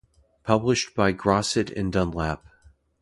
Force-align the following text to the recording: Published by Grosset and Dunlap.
Published 0.41 0.95
by 0.95 1.11
Grosset 1.13 1.69
and 1.77 1.93
Dunlap. 1.93 2.43